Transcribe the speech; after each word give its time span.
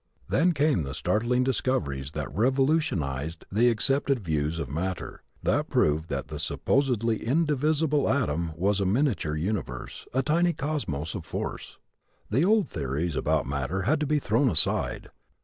Then 0.29 0.53
came 0.53 0.81
the 0.81 0.95
startling 0.95 1.43
discoveries 1.43 2.13
that 2.13 2.33
revolutionized 2.35 3.45
the 3.51 3.69
accepted 3.69 4.19
views 4.19 4.57
of 4.57 4.67
matter, 4.67 5.21
that 5.43 5.69
proved 5.69 6.09
that 6.09 6.27
the 6.27 6.39
supposedly 6.39 7.23
indivisible 7.23 8.09
atom 8.09 8.51
was 8.57 8.81
a 8.81 8.85
miniature 8.87 9.35
universe, 9.35 10.07
a 10.11 10.23
tiny 10.23 10.53
cosmos 10.53 11.13
of 11.13 11.23
force. 11.23 11.77
The 12.31 12.43
old 12.43 12.67
theories 12.67 13.15
about 13.15 13.45
matter 13.45 13.83
had 13.83 13.99
to 13.99 14.07
be 14.07 14.17
thrown 14.17 14.49
aside. 14.49 15.11